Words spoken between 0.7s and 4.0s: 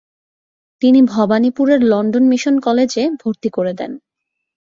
তিনি ভবানীপুরের London mission কলেজে ভর্তি করে দেন।